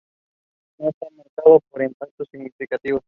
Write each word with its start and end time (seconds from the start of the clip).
No 0.79 0.89
está 0.89 1.05
marcado 1.15 1.59
por 1.69 1.83
impactos 1.83 2.27
significativos. 2.31 2.99